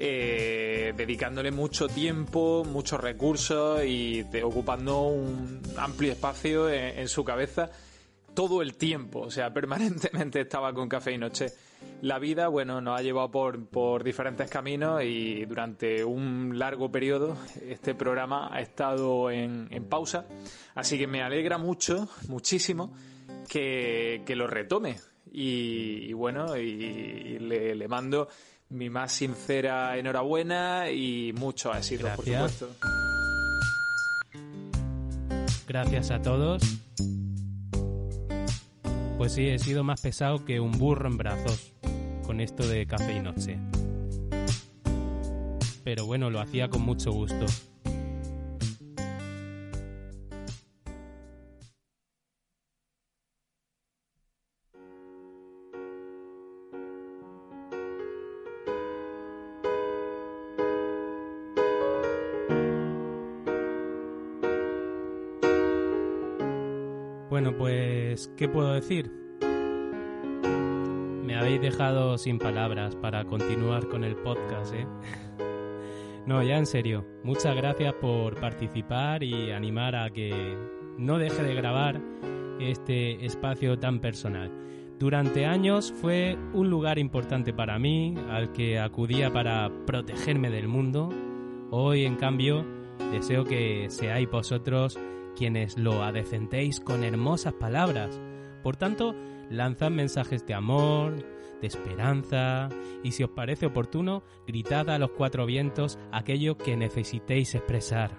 eh, 0.00 0.92
dedicándole 0.96 1.50
mucho 1.50 1.88
tiempo, 1.88 2.64
muchos 2.64 3.00
recursos 3.00 3.84
y 3.84 4.24
ocupando 4.44 5.08
un 5.08 5.60
amplio 5.76 6.12
espacio 6.12 6.70
en, 6.70 7.08
su 7.08 7.24
cabeza 7.24 7.68
todo 8.32 8.62
el 8.62 8.76
tiempo, 8.76 9.22
o 9.22 9.30
sea, 9.30 9.52
permanentemente 9.52 10.42
estaba 10.42 10.72
con 10.72 10.88
café 10.88 11.12
y 11.12 11.18
noche. 11.18 11.46
La 12.02 12.20
vida, 12.20 12.46
bueno, 12.46 12.80
nos 12.80 12.96
ha 12.96 13.02
llevado 13.02 13.32
por, 13.32 13.66
por 13.66 14.04
diferentes 14.04 14.48
caminos 14.48 15.02
y 15.02 15.44
durante 15.46 16.04
un 16.04 16.56
largo 16.56 16.92
periodo 16.92 17.36
este 17.68 17.96
programa 17.96 18.50
ha 18.52 18.60
estado 18.60 19.32
en, 19.32 19.66
en 19.72 19.84
pausa, 19.88 20.26
así 20.76 20.96
que 20.96 21.08
me 21.08 21.22
alegra 21.22 21.58
mucho, 21.58 22.08
muchísimo 22.28 22.94
que, 23.48 24.22
lo 24.36 24.46
retome. 24.46 24.96
Y, 25.32 26.12
bueno, 26.12 26.56
y, 26.56 27.38
le, 27.38 27.88
mando 27.88 28.28
mi 28.70 28.90
más 28.90 29.12
sincera 29.12 29.96
enhorabuena 29.96 30.90
y 30.90 31.32
mucho 31.32 31.74
éxito, 31.74 32.08
por 32.14 32.24
supuesto. 32.24 32.70
Gracias 35.66 36.10
a 36.10 36.22
todos. 36.22 36.62
Pues 39.18 39.32
sí, 39.32 39.48
he 39.48 39.58
sido 39.58 39.82
más 39.82 40.00
pesado 40.00 40.44
que 40.44 40.60
un 40.60 40.72
burro 40.72 41.08
en 41.08 41.18
brazos 41.18 41.72
con 42.24 42.40
esto 42.40 42.66
de 42.68 42.86
café 42.86 43.16
y 43.16 43.20
noche. 43.20 43.58
pero 45.82 46.04
bueno, 46.04 46.30
lo 46.30 46.40
hacía 46.40 46.68
con 46.68 46.82
mucho 46.82 47.10
gusto. 47.10 47.46
¿Qué 68.36 68.48
puedo 68.48 68.72
decir? 68.72 69.10
Me 71.24 71.36
habéis 71.36 71.60
dejado 71.60 72.18
sin 72.18 72.38
palabras 72.38 72.96
para 72.96 73.24
continuar 73.24 73.88
con 73.88 74.04
el 74.04 74.16
podcast, 74.16 74.74
¿eh? 74.74 74.86
No, 76.26 76.42
ya 76.42 76.58
en 76.58 76.66
serio, 76.66 77.06
muchas 77.24 77.56
gracias 77.56 77.94
por 77.94 78.38
participar 78.38 79.22
y 79.22 79.50
animar 79.50 79.96
a 79.96 80.10
que 80.10 80.58
no 80.98 81.16
deje 81.16 81.42
de 81.42 81.54
grabar 81.54 82.02
este 82.60 83.24
espacio 83.24 83.78
tan 83.78 84.00
personal. 84.00 84.50
Durante 84.98 85.46
años 85.46 85.90
fue 86.02 86.36
un 86.52 86.68
lugar 86.68 86.98
importante 86.98 87.54
para 87.54 87.78
mí, 87.78 88.14
al 88.28 88.52
que 88.52 88.78
acudía 88.78 89.32
para 89.32 89.70
protegerme 89.86 90.50
del 90.50 90.68
mundo. 90.68 91.08
Hoy, 91.70 92.04
en 92.04 92.16
cambio, 92.16 92.66
deseo 93.12 93.44
que 93.44 93.86
seáis 93.88 94.28
vosotros 94.28 94.98
quienes 95.38 95.78
lo 95.78 96.02
adecentéis 96.02 96.80
con 96.80 97.04
hermosas 97.04 97.54
palabras. 97.54 98.20
Por 98.64 98.76
tanto, 98.76 99.14
lanzad 99.50 99.90
mensajes 99.90 100.44
de 100.44 100.54
amor, 100.54 101.14
de 101.60 101.66
esperanza, 101.68 102.68
y 103.04 103.12
si 103.12 103.22
os 103.22 103.30
parece 103.30 103.66
oportuno, 103.66 104.24
gritad 104.48 104.90
a 104.90 104.98
los 104.98 105.10
cuatro 105.12 105.46
vientos 105.46 105.96
aquello 106.10 106.58
que 106.58 106.76
necesitéis 106.76 107.54
expresar. 107.54 108.10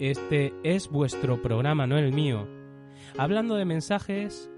Este 0.00 0.52
es 0.64 0.90
vuestro 0.90 1.40
programa, 1.40 1.86
no 1.86 1.96
el 1.96 2.12
mío. 2.12 2.46
Hablando 3.16 3.54
de 3.54 3.64
mensajes, 3.64 4.50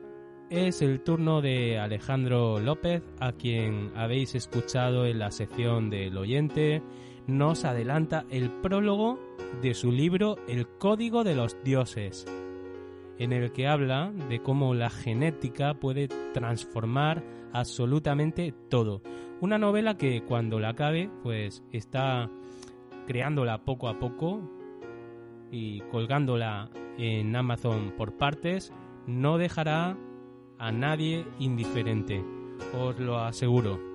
es 0.48 0.82
el 0.82 1.00
turno 1.00 1.42
de 1.42 1.78
Alejandro 1.78 2.58
López, 2.60 3.02
a 3.20 3.32
quien 3.32 3.92
habéis 3.94 4.34
escuchado 4.34 5.06
en 5.06 5.18
la 5.18 5.30
sección 5.30 5.90
del 5.90 6.16
oyente, 6.16 6.82
nos 7.26 7.64
adelanta 7.64 8.24
el 8.30 8.50
prólogo 8.50 9.18
de 9.62 9.74
su 9.74 9.92
libro 9.92 10.36
El 10.48 10.66
Código 10.66 11.24
de 11.24 11.34
los 11.34 11.56
Dioses, 11.62 12.26
en 13.18 13.32
el 13.32 13.52
que 13.52 13.68
habla 13.68 14.12
de 14.28 14.40
cómo 14.40 14.74
la 14.74 14.90
genética 14.90 15.74
puede 15.74 16.08
transformar 16.32 17.22
absolutamente 17.52 18.54
todo. 18.68 19.02
Una 19.40 19.58
novela 19.58 19.96
que 19.96 20.22
cuando 20.22 20.60
la 20.60 20.70
acabe, 20.70 21.10
pues 21.22 21.62
está 21.72 22.30
creándola 23.06 23.64
poco 23.64 23.88
a 23.88 23.98
poco 23.98 24.40
y 25.50 25.80
colgándola 25.90 26.70
en 26.98 27.34
Amazon 27.34 27.92
por 27.96 28.16
partes, 28.16 28.72
no 29.06 29.38
dejará 29.38 29.96
a 30.58 30.72
nadie 30.72 31.26
indiferente, 31.38 32.24
os 32.78 32.98
lo 33.00 33.18
aseguro. 33.18 33.89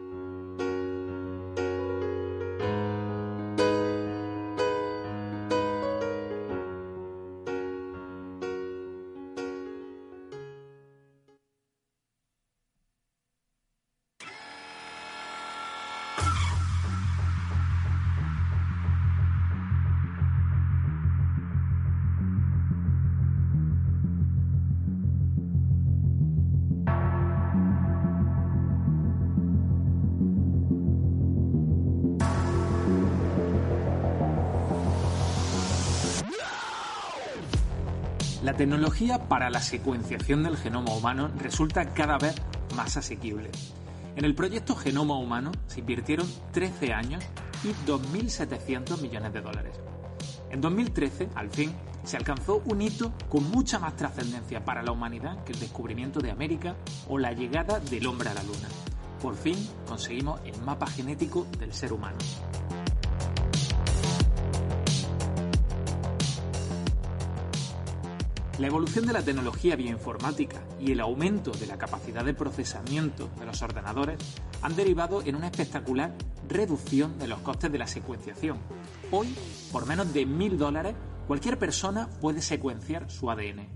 La 38.46 38.54
tecnología 38.54 39.28
para 39.28 39.50
la 39.50 39.60
secuenciación 39.60 40.44
del 40.44 40.56
genoma 40.56 40.94
humano 40.94 41.32
resulta 41.40 41.96
cada 41.96 42.20
vez 42.20 42.36
más 42.76 42.96
asequible. 42.96 43.50
En 44.16 44.24
el 44.24 44.36
proyecto 44.36 44.76
Genoma 44.76 45.18
Humano 45.18 45.52
se 45.66 45.80
invirtieron 45.80 46.28
13 46.52 46.94
años 46.94 47.24
y 47.64 47.70
2.700 47.90 49.02
millones 49.02 49.34
de 49.34 49.42
dólares. 49.42 49.80
En 50.52 50.62
2013, 50.62 51.30
al 51.34 51.50
fin, 51.50 51.74
se 52.04 52.18
alcanzó 52.18 52.62
un 52.66 52.84
hito 52.84 53.14
con 53.30 53.50
mucha 53.50 53.80
más 53.80 53.96
trascendencia 53.96 54.64
para 54.64 54.84
la 54.84 54.92
humanidad 54.92 55.44
que 55.44 55.54
el 55.54 55.60
descubrimiento 55.60 56.20
de 56.20 56.30
América 56.30 56.76
o 57.10 57.18
la 57.18 57.32
llegada 57.34 57.80
del 57.80 58.06
hombre 58.06 58.30
a 58.30 58.36
la 58.36 58.44
Luna. 58.44 58.68
Por 59.24 59.36
fin 59.36 59.58
conseguimos 59.88 60.40
el 60.46 60.62
mapa 60.62 60.86
genético 60.86 61.48
del 61.58 61.74
ser 61.74 61.94
humano. 61.94 62.20
La 68.58 68.68
evolución 68.68 69.06
de 69.06 69.12
la 69.12 69.22
tecnología 69.22 69.76
bioinformática 69.76 70.64
y 70.80 70.94
el 70.94 71.02
aumento 71.02 71.52
de 71.52 71.68
la 71.68 71.78
capacidad 71.78 72.24
de 72.24 72.34
procesamiento 72.34 73.30
de 73.38 73.46
los 73.46 73.62
ordenadores 73.62 74.18
han 74.62 74.78
derivado 74.78 75.22
en 75.22 75.36
una 75.36 75.48
espectacular 75.48 76.16
reducción 76.48 77.20
de 77.20 77.28
los 77.28 77.40
costes 77.40 77.70
de 77.70 77.78
la 77.80 77.88
secuenciación. 77.88 78.60
Hoy, 79.12 79.36
por 79.74 79.86
menos 79.86 80.14
de 80.14 80.26
mil 80.26 80.58
dólares, 80.58 80.96
cualquier 81.28 81.60
persona 81.60 82.10
puede 82.22 82.42
secuenciar 82.42 83.12
su 83.12 83.30
ADN. 83.30 83.68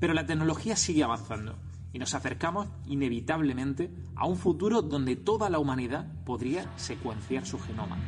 Pero 0.00 0.14
la 0.14 0.24
tecnología 0.24 0.76
sigue 0.76 1.04
avanzando 1.04 1.58
y 1.92 1.98
nos 1.98 2.14
acercamos 2.14 2.68
inevitablemente 2.86 3.90
a 4.16 4.26
un 4.26 4.38
futuro 4.38 4.80
donde 4.80 5.14
toda 5.14 5.50
la 5.50 5.58
humanidad 5.58 6.06
podría 6.24 6.72
secuenciar 6.78 7.44
su 7.44 7.58
genoma. 7.58 7.98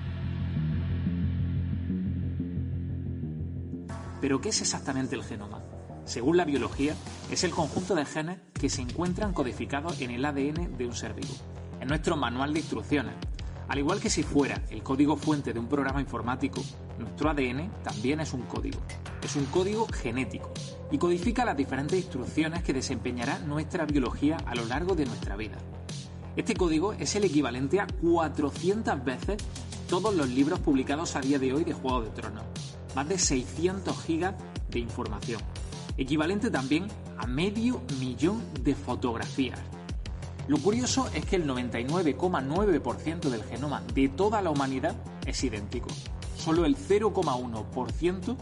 Pero 4.23 4.41
¿qué 4.41 4.49
es 4.49 4.63
exactamente 4.63 5.17
el 5.17 5.23
genoma? 5.23 5.74
Según 6.05 6.37
la 6.37 6.45
biología, 6.45 6.95
es 7.31 7.45
el 7.45 7.51
conjunto 7.51 7.95
de 7.95 8.05
genes 8.05 8.39
que 8.53 8.69
se 8.69 8.83
encuentran 8.83 9.33
codificados 9.33 10.01
en 10.01 10.11
el 10.11 10.25
ADN 10.25 10.77
de 10.77 10.87
un 10.87 10.95
ser 10.95 11.15
vivo, 11.15 11.35
en 11.81 11.89
nuestro 11.89 12.17
manual 12.17 12.53
de 12.53 12.61
instrucciones. 12.61 13.15
Al 13.69 13.79
igual 13.79 14.01
que 14.01 14.11
si 14.11 14.23
fuera 14.23 14.63
el 14.71 14.83
código 14.83 15.17
fuente 15.17 15.53
de 15.53 15.59
un 15.59 15.69
programa 15.69 16.01
informático, 16.01 16.63
nuestro 16.99 17.31
ADN 17.31 17.71
también 17.83 18.21
es 18.21 18.35
un 18.35 18.43
código. 18.43 18.79
Es 19.23 19.37
un 19.37 19.47
código 19.47 19.87
genético 19.87 20.53
y 20.91 20.99
codifica 20.99 21.47
las 21.47 21.57
diferentes 21.57 21.99
instrucciones 21.99 22.63
que 22.63 22.75
desempeñará 22.75 23.39
nuestra 23.39 23.87
biología 23.87 24.37
a 24.45 24.55
lo 24.55 24.67
largo 24.67 24.95
de 24.95 25.07
nuestra 25.07 25.37
vida. 25.37 25.57
Este 26.37 26.55
código 26.55 26.93
es 26.93 27.15
el 27.17 27.25
equivalente 27.25 27.81
a 27.81 27.87
400 27.87 29.03
veces 29.03 29.39
todos 29.89 30.15
los 30.15 30.29
libros 30.29 30.59
publicados 30.59 31.17
a 31.17 31.21
día 31.21 31.39
de 31.39 31.55
hoy 31.55 31.65
de 31.65 31.73
Juego 31.73 32.03
de 32.03 32.11
Tronos, 32.11 32.45
más 32.95 33.09
de 33.09 33.19
600 33.19 34.03
gigas 34.03 34.35
de 34.69 34.81
información 34.81 35.41
equivalente 35.97 36.51
también 36.51 36.89
a 37.19 37.27
medio 37.27 37.83
millón 38.01 38.43
de 38.63 38.75
fotografías. 38.75 39.59
Lo 40.47 40.59
curioso 40.59 41.09
es 41.15 41.25
que 41.25 41.37
el 41.37 41.47
99,9% 41.47 43.31
del 43.31 43.45
genoma 43.45 43.83
de 43.95 44.09
toda 44.09 44.43
la 44.43 44.51
humanidad 44.51 44.95
es 45.27 45.43
idéntico. 45.43 45.89
Solo 46.37 46.67
el 46.67 46.77
0,1% 46.77 48.37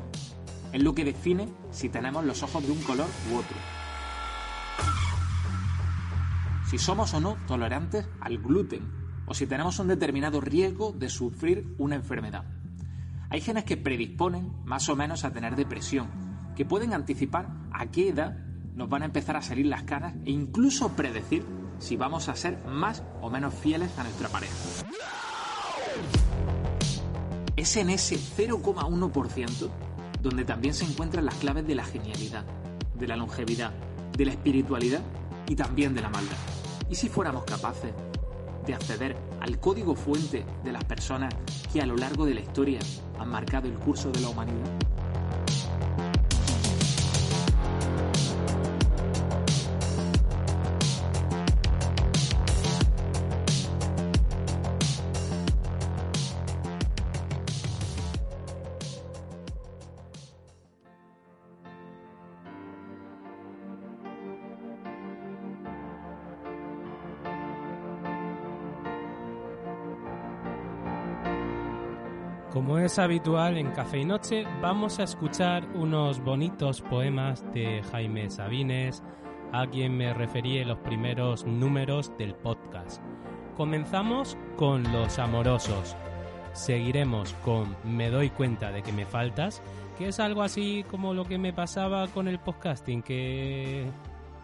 es 0.72 0.82
lo 0.82 0.94
que 0.94 1.04
define 1.04 1.48
si 1.70 1.88
tenemos 1.88 2.24
los 2.24 2.42
ojos 2.42 2.66
de 2.66 2.72
un 2.72 2.82
color 2.82 3.06
u 3.30 3.36
otro. 3.36 3.56
Si 6.68 6.78
somos 6.78 7.12
o 7.14 7.20
no 7.20 7.36
tolerantes 7.46 8.08
al 8.20 8.38
gluten 8.38 8.90
o 9.26 9.34
si 9.34 9.46
tenemos 9.46 9.78
un 9.78 9.88
determinado 9.88 10.40
riesgo 10.40 10.92
de 10.92 11.08
sufrir 11.08 11.74
una 11.78 11.96
enfermedad. 11.96 12.44
Hay 13.30 13.40
genes 13.40 13.64
que 13.64 13.76
predisponen 13.76 14.52
más 14.64 14.88
o 14.88 14.96
menos 14.96 15.24
a 15.24 15.32
tener 15.32 15.54
depresión, 15.54 16.08
que 16.56 16.64
pueden 16.64 16.92
anticipar 16.92 17.48
a 17.72 17.86
qué 17.86 18.08
edad 18.08 18.36
nos 18.74 18.88
van 18.88 19.02
a 19.02 19.06
empezar 19.06 19.36
a 19.36 19.42
salir 19.42 19.66
las 19.66 19.82
caras 19.82 20.14
e 20.24 20.30
incluso 20.30 20.90
predecir 20.90 21.44
si 21.78 21.96
vamos 21.96 22.28
a 22.28 22.36
ser 22.36 22.58
más 22.66 23.02
o 23.20 23.30
menos 23.30 23.54
fieles 23.54 23.90
a 23.98 24.04
nuestra 24.04 24.28
pareja. 24.28 24.54
Es 27.56 27.76
en 27.76 27.90
ese 27.90 28.16
0,1% 28.16 29.70
donde 30.22 30.44
también 30.44 30.74
se 30.74 30.84
encuentran 30.84 31.24
las 31.24 31.34
claves 31.34 31.66
de 31.66 31.74
la 31.74 31.84
genialidad, 31.84 32.44
de 32.94 33.06
la 33.08 33.16
longevidad, 33.16 33.72
de 34.16 34.24
la 34.24 34.32
espiritualidad 34.32 35.00
y 35.48 35.56
también 35.56 35.94
de 35.94 36.00
la 36.00 36.08
maldad. 36.08 36.36
¿Y 36.88 36.94
si 36.94 37.08
fuéramos 37.08 37.44
capaces 37.44 37.92
de 38.66 38.74
acceder 38.74 39.16
al 39.40 39.58
código 39.58 39.96
fuente 39.96 40.44
de 40.62 40.72
las 40.72 40.84
personas 40.84 41.34
que 41.72 41.80
a 41.80 41.86
lo 41.86 41.96
largo 41.96 42.24
de 42.24 42.34
la 42.34 42.40
historia 42.40 42.78
han 43.18 43.28
marcado 43.28 43.66
el 43.66 43.74
curso 43.74 44.10
de 44.12 44.20
la 44.20 44.28
humanidad? 44.28 44.91
Como 72.52 72.78
es 72.78 72.98
habitual 72.98 73.56
en 73.56 73.70
Café 73.70 74.00
y 74.00 74.04
Noche, 74.04 74.44
vamos 74.60 74.98
a 74.98 75.04
escuchar 75.04 75.66
unos 75.74 76.22
bonitos 76.22 76.82
poemas 76.82 77.42
de 77.54 77.82
Jaime 77.90 78.28
Sabines, 78.28 79.02
a 79.52 79.66
quien 79.66 79.96
me 79.96 80.12
referí 80.12 80.58
en 80.58 80.68
los 80.68 80.78
primeros 80.80 81.46
números 81.46 82.12
del 82.18 82.34
podcast. 82.34 83.00
Comenzamos 83.56 84.36
con 84.58 84.82
Los 84.92 85.18
Amorosos. 85.18 85.96
Seguiremos 86.52 87.32
con 87.42 87.74
Me 87.84 88.10
doy 88.10 88.28
cuenta 88.28 88.70
de 88.70 88.82
que 88.82 88.92
me 88.92 89.06
faltas, 89.06 89.62
que 89.96 90.08
es 90.08 90.20
algo 90.20 90.42
así 90.42 90.84
como 90.90 91.14
lo 91.14 91.24
que 91.24 91.38
me 91.38 91.54
pasaba 91.54 92.06
con 92.08 92.28
el 92.28 92.38
podcasting, 92.38 93.02
que 93.02 93.86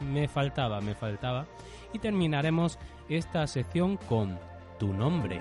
me 0.01 0.29
faltaba, 0.29 0.81
me 0.81 0.95
faltaba. 0.95 1.45
Y 1.93 1.99
terminaremos 1.99 2.79
esta 3.11 3.47
sección 3.47 3.99
con 4.09 4.39
Tu 4.79 4.95
nombre. 4.95 5.41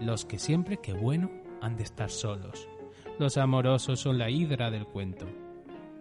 los 0.00 0.24
que 0.24 0.38
siempre 0.38 0.78
que 0.78 0.92
bueno 0.92 1.30
han 1.60 1.76
de 1.76 1.84
estar 1.84 2.10
solos. 2.10 2.68
Los 3.18 3.36
amorosos 3.36 4.00
son 4.00 4.18
la 4.18 4.30
hidra 4.30 4.70
del 4.70 4.86
cuento. 4.86 5.26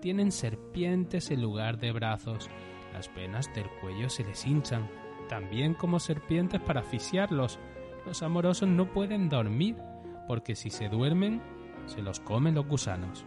Tienen 0.01 0.31
serpientes 0.31 1.29
en 1.29 1.41
lugar 1.41 1.77
de 1.77 1.91
brazos. 1.91 2.49
Las 2.93 3.13
venas 3.13 3.53
del 3.53 3.69
cuello 3.79 4.09
se 4.09 4.23
les 4.23 4.45
hinchan, 4.45 4.89
también 5.29 5.73
como 5.73 5.99
serpientes 5.99 6.59
para 6.61 6.81
asfixiarlos. 6.81 7.59
Los 8.05 8.23
amorosos 8.23 8.67
no 8.67 8.91
pueden 8.91 9.29
dormir, 9.29 9.75
porque 10.27 10.55
si 10.55 10.69
se 10.69 10.89
duermen, 10.89 11.41
se 11.85 12.01
los 12.01 12.19
comen 12.19 12.55
los 12.55 12.67
gusanos. 12.67 13.25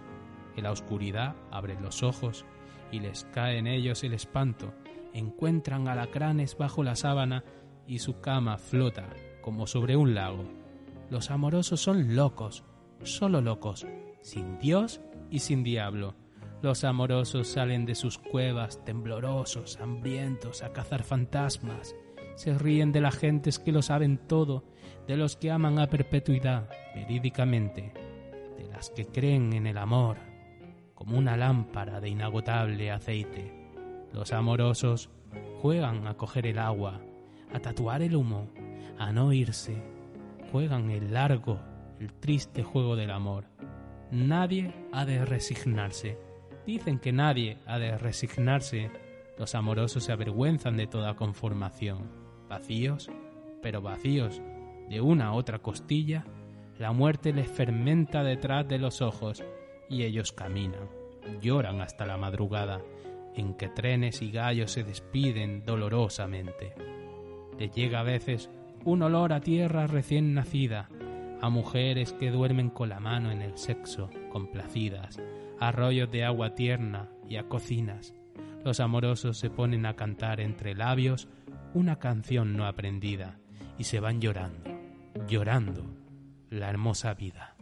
En 0.57 0.65
la 0.65 0.73
oscuridad 0.73 1.37
abren 1.51 1.83
los 1.83 2.03
ojos 2.03 2.45
y 2.91 3.01
les 3.01 3.25
cae 3.27 3.59
en 3.59 3.67
ellos 3.67 4.03
el 4.03 4.15
espanto. 4.15 4.75
Encuentran 5.13 5.87
alacranes 5.87 6.57
bajo 6.57 6.83
la 6.83 6.97
sábana 6.97 7.45
y 7.87 7.99
su 8.01 8.21
cama 8.21 8.59
flota 8.59 9.09
como 9.45 9.67
sobre 9.67 9.95
un 9.95 10.15
lago. 10.15 10.43
Los 11.11 11.31
amorosos 11.31 11.79
son 11.79 12.17
locos, 12.17 12.65
solo 13.03 13.43
locos, 13.43 13.87
sin 14.23 14.59
Dios 14.59 15.03
y 15.31 15.41
sin 15.41 15.63
diablo. 15.63 16.15
Los 16.63 16.83
amorosos 16.83 17.49
salen 17.49 17.85
de 17.85 17.95
sus 17.95 18.17
cuevas 18.17 18.83
temblorosos, 18.87 19.79
hambrientos, 19.83 20.63
a 20.63 20.73
cazar 20.73 21.03
fantasmas. 21.03 21.95
Se 22.37 22.55
ríen 22.55 22.91
de 22.91 23.03
las 23.03 23.19
gentes 23.19 23.59
que 23.59 23.71
lo 23.71 23.83
saben 23.83 24.17
todo, 24.17 24.65
de 25.07 25.19
los 25.19 25.37
que 25.37 25.51
aman 25.51 25.79
a 25.79 25.89
perpetuidad, 25.89 26.71
verídicamente, 26.95 27.93
de 28.57 28.65
las 28.69 28.89
que 28.89 29.05
creen 29.05 29.53
en 29.53 29.67
el 29.67 29.77
amor, 29.77 30.17
como 30.95 31.19
una 31.19 31.37
lámpara 31.37 32.01
de 32.01 32.09
inagotable 32.09 32.91
aceite. 32.91 33.53
Los 34.11 34.33
amorosos 34.33 35.11
juegan 35.61 36.07
a 36.07 36.15
coger 36.15 36.47
el 36.47 36.59
agua, 36.59 37.03
a 37.53 37.61
tatuar 37.61 38.01
el 38.01 38.17
humo, 38.17 38.49
a 38.99 39.13
no 39.13 39.33
irse. 39.33 39.83
Juegan 40.53 40.91
el 40.91 41.13
largo, 41.13 41.61
el 42.01 42.13
triste 42.13 42.63
juego 42.63 42.97
del 42.97 43.11
amor. 43.11 43.45
Nadie 44.11 44.73
ha 44.93 45.05
de 45.05 45.25
resignarse. 45.25 46.19
Dicen 46.67 46.99
que 46.99 47.13
nadie 47.13 47.59
ha 47.67 47.79
de 47.79 47.99
resignarse. 47.99 48.91
Los 49.39 49.55
amorosos 49.55 50.05
se 50.05 50.13
avergüenzan 50.13 50.77
de 50.77 50.87
toda 50.87 51.17
conformación. 51.17 52.11
Vacíos, 52.49 53.11
pero 53.63 53.83
vacíos, 53.83 54.41
de 54.89 55.01
una 55.01 55.29
a 55.29 55.33
otra 55.33 55.59
costilla, 55.59 56.25
la 56.79 56.93
muerte 56.93 57.33
les 57.33 57.49
fermenta 57.49 58.23
detrás 58.23 58.69
de 58.69 58.79
los 58.79 59.01
ojos 59.01 59.43
y 59.89 60.03
ellos 60.03 60.33
caminan, 60.33 60.89
lloran 61.41 61.81
hasta 61.81 62.07
la 62.07 62.17
madrugada, 62.17 62.81
en 63.35 63.55
que 63.55 63.69
trenes 63.69 64.23
y 64.23 64.31
gallos 64.31 64.73
se 64.73 64.85
despiden 64.85 65.65
dolorosamente. 65.65 66.75
Les 67.59 67.73
llega 67.73 68.01
a 68.01 68.05
veces 68.05 68.51
un 68.85 69.03
olor 69.03 69.33
a 69.33 69.41
tierra 69.41 69.87
recién 69.87 70.35
nacida, 70.35 70.89
a 71.41 71.49
mujeres 71.49 72.13
que 72.13 72.31
duermen 72.31 72.71
con 72.71 72.89
la 72.89 73.01
mano 73.01 73.31
en 73.31 73.43
el 73.43 73.57
sexo, 73.57 74.11
complacidas, 74.31 75.21
a 75.59 75.73
rollos 75.73 76.11
de 76.11 76.25
agua 76.25 76.55
tierna 76.55 77.09
y 77.29 77.37
a 77.37 77.49
cocinas. 77.49 78.15
Los 78.65 78.81
amorosos 78.81 79.39
se 79.39 79.51
ponen 79.51 79.87
a 79.87 79.95
cantar 79.95 80.41
entre 80.41 80.75
labios 80.75 81.29
una 81.75 81.99
canción 81.99 82.57
no 82.57 82.67
aprendida 82.67 83.39
y 83.79 83.85
se 83.85 84.01
van 84.01 84.21
llorando, 84.21 84.71
llorando 85.29 85.85
la 86.51 86.71
hermosa 86.71 87.15
vida. 87.15 87.54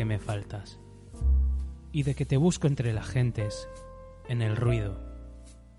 Que 0.00 0.06
me 0.06 0.18
faltas 0.18 0.80
y 1.92 2.04
de 2.04 2.14
que 2.14 2.24
te 2.24 2.38
busco 2.38 2.66
entre 2.66 2.94
las 2.94 3.06
gentes, 3.06 3.68
en 4.28 4.40
el 4.40 4.56
ruido, 4.56 4.98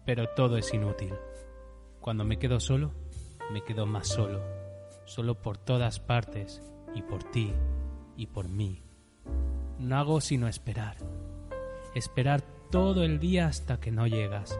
pero 0.05 0.29
todo 0.35 0.57
es 0.57 0.75
inútil. 0.75 1.15
Cuando 2.01 2.23
me 2.23 2.37
quedo 2.37 2.59
solo, 2.59 2.91
me 3.51 3.63
quedo 3.63 3.87
más 3.87 4.09
solo, 4.09 4.39
solo 5.05 5.41
por 5.41 5.57
todas 5.57 5.99
partes 5.99 6.61
y 6.93 7.01
por 7.01 7.23
ti 7.23 7.51
y 8.15 8.27
por 8.27 8.47
mí. 8.47 8.83
No 9.79 9.97
hago 9.97 10.21
sino 10.21 10.47
esperar, 10.47 10.97
esperar 11.95 12.43
todo 12.69 13.03
el 13.03 13.17
día 13.17 13.47
hasta 13.47 13.79
que 13.79 13.89
no 13.89 14.05
llegas, 14.05 14.55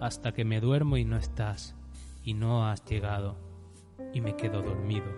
hasta 0.00 0.32
que 0.32 0.46
me 0.46 0.58
duermo 0.58 0.96
y 0.96 1.04
no 1.04 1.18
estás, 1.18 1.76
y 2.24 2.32
no 2.32 2.66
has 2.66 2.82
llegado, 2.86 3.36
y 4.14 4.22
me 4.22 4.36
quedo 4.36 4.62
dormido, 4.62 5.12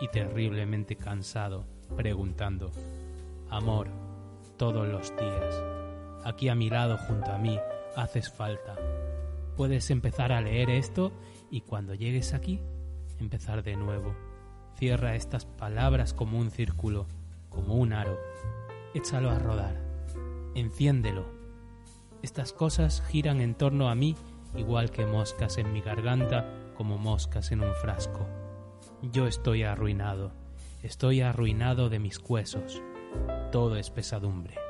y 0.00 0.08
terriblemente 0.08 0.96
cansado, 0.96 1.66
preguntando, 1.96 2.70
Amor, 3.50 3.88
todos 4.56 4.86
los 4.86 5.14
días, 5.16 5.62
aquí 6.24 6.48
a 6.48 6.54
mi 6.54 6.70
lado 6.70 6.96
junto 6.98 7.30
a 7.30 7.38
mí, 7.38 7.58
haces 7.96 8.30
falta. 8.30 8.76
Puedes 9.56 9.90
empezar 9.90 10.32
a 10.32 10.40
leer 10.40 10.70
esto 10.70 11.12
y 11.50 11.62
cuando 11.62 11.94
llegues 11.94 12.34
aquí, 12.34 12.60
empezar 13.18 13.62
de 13.62 13.76
nuevo. 13.76 14.14
Cierra 14.76 15.16
estas 15.16 15.44
palabras 15.46 16.14
como 16.14 16.38
un 16.38 16.50
círculo, 16.50 17.06
como 17.48 17.74
un 17.74 17.92
aro. 17.92 18.18
Échalo 18.94 19.30
a 19.30 19.38
rodar. 19.38 19.76
Enciéndelo. 20.54 21.26
Estas 22.22 22.52
cosas 22.52 23.02
giran 23.08 23.40
en 23.40 23.54
torno 23.54 23.88
a 23.88 23.94
mí 23.94 24.14
igual 24.56 24.90
que 24.90 25.06
moscas 25.06 25.58
en 25.58 25.72
mi 25.72 25.80
garganta, 25.80 26.46
como 26.76 26.98
moscas 26.98 27.52
en 27.52 27.60
un 27.62 27.74
frasco. 27.74 28.26
Yo 29.02 29.26
estoy 29.26 29.62
arruinado, 29.62 30.32
estoy 30.88 31.20
arruinado 31.20 31.90
de 31.90 31.98
mis 31.98 32.18
huesos. 32.26 32.82
Todo 33.52 33.76
es 33.76 33.90
pesadumbre. 33.90 34.67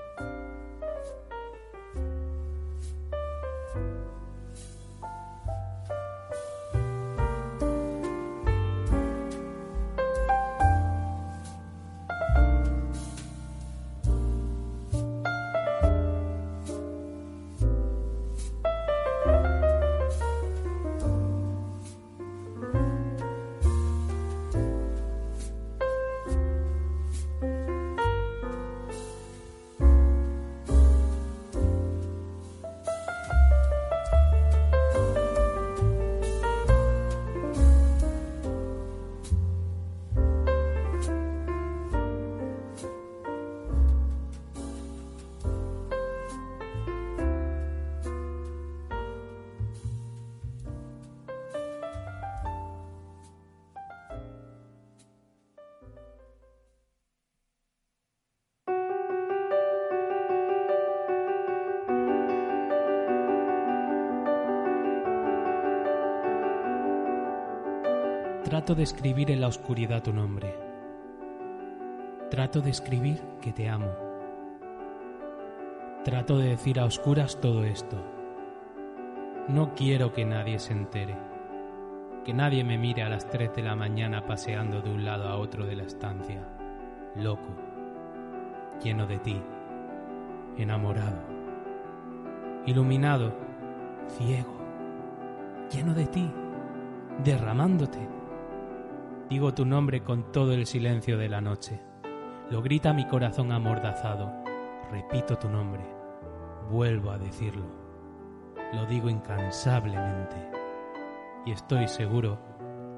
Trato 68.48 68.74
de 68.74 68.82
escribir 68.82 69.30
en 69.30 69.42
la 69.42 69.48
oscuridad 69.48 70.02
tu 70.02 70.10
nombre. 70.10 70.56
Trato 72.30 72.62
de 72.62 72.70
escribir 72.70 73.20
que 73.42 73.52
te 73.52 73.68
amo. 73.68 73.90
Trato 76.02 76.38
de 76.38 76.48
decir 76.48 76.80
a 76.80 76.86
oscuras 76.86 77.42
todo 77.42 77.64
esto. 77.64 78.02
No 79.48 79.74
quiero 79.74 80.14
que 80.14 80.24
nadie 80.24 80.58
se 80.58 80.72
entere. 80.72 81.14
Que 82.24 82.32
nadie 82.32 82.64
me 82.64 82.78
mire 82.78 83.02
a 83.02 83.10
las 83.10 83.28
3 83.28 83.54
de 83.54 83.62
la 83.62 83.76
mañana 83.76 84.24
paseando 84.24 84.80
de 84.80 84.94
un 84.94 85.04
lado 85.04 85.28
a 85.28 85.36
otro 85.36 85.66
de 85.66 85.76
la 85.76 85.82
estancia. 85.82 86.40
Loco. 87.16 87.54
Lleno 88.82 89.06
de 89.06 89.18
ti. 89.18 89.42
Enamorado. 90.56 91.20
Iluminado. 92.64 93.30
Ciego. 94.16 94.56
Lleno 95.70 95.92
de 95.92 96.06
ti. 96.06 96.30
Derramándote 97.22 98.17
Digo 99.28 99.52
tu 99.52 99.66
nombre 99.66 100.02
con 100.02 100.32
todo 100.32 100.54
el 100.54 100.64
silencio 100.64 101.18
de 101.18 101.28
la 101.28 101.42
noche. 101.42 101.78
Lo 102.50 102.62
grita 102.62 102.94
mi 102.94 103.06
corazón 103.06 103.52
amordazado. 103.52 104.32
Repito 104.90 105.36
tu 105.36 105.50
nombre. 105.50 105.84
Vuelvo 106.70 107.10
a 107.10 107.18
decirlo. 107.18 107.66
Lo 108.72 108.86
digo 108.86 109.10
incansablemente. 109.10 110.36
Y 111.44 111.52
estoy 111.52 111.88
seguro 111.88 112.38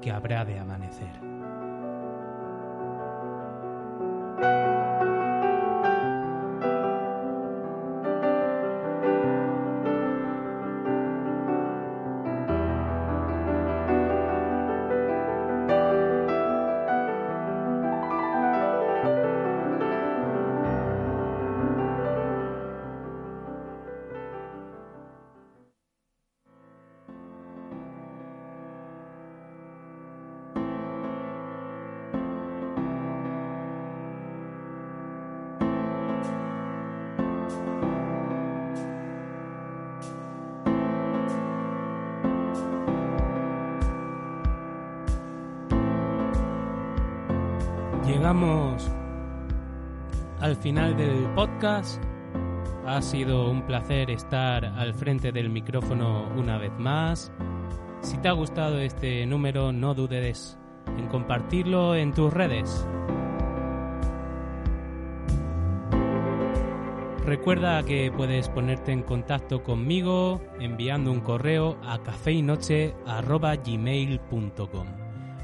que 0.01 0.11
habrá 0.11 0.45
de 0.45 0.57
amanecer. 0.57 1.40
Llegamos 48.31 48.89
al 50.39 50.55
final 50.55 50.95
del 50.95 51.25
podcast. 51.35 52.01
Ha 52.87 53.01
sido 53.01 53.51
un 53.51 53.63
placer 53.63 54.09
estar 54.09 54.63
al 54.63 54.93
frente 54.93 55.33
del 55.33 55.49
micrófono 55.49 56.29
una 56.37 56.57
vez 56.57 56.71
más. 56.79 57.29
Si 57.99 58.17
te 58.19 58.29
ha 58.29 58.31
gustado 58.31 58.79
este 58.79 59.25
número, 59.25 59.73
no 59.73 59.93
dudes 59.93 60.57
en 60.97 61.09
compartirlo 61.09 61.93
en 61.93 62.13
tus 62.13 62.31
redes. 62.31 62.87
Recuerda 67.25 67.83
que 67.83 68.13
puedes 68.15 68.47
ponerte 68.47 68.93
en 68.93 69.03
contacto 69.03 69.61
conmigo 69.61 70.41
enviando 70.57 71.11
un 71.11 71.19
correo 71.19 71.77
a 71.83 72.01
cafeinoche.gmail.com. 72.01 74.87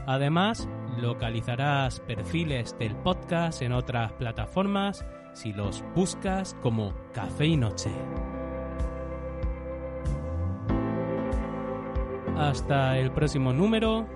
Además, 0.05 0.69
localizarás 0.97 1.99
perfiles 2.01 2.75
del 2.77 2.95
podcast 2.95 3.61
en 3.61 3.71
otras 3.71 4.11
plataformas 4.13 5.05
si 5.33 5.53
los 5.53 5.83
buscas 5.95 6.55
como 6.61 6.93
Café 7.13 7.45
y 7.45 7.57
Noche. 7.57 7.91
Hasta 12.37 12.97
el 12.97 13.11
próximo 13.11 13.53
número. 13.53 14.07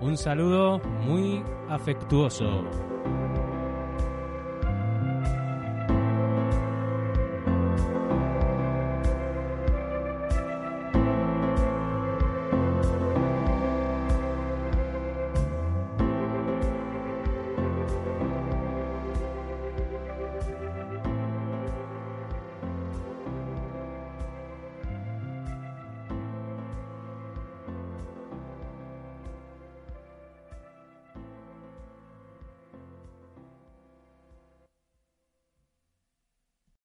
Un 0.00 0.16
saludo 0.16 0.80
muy 1.04 1.42
afectuoso. 1.68 2.64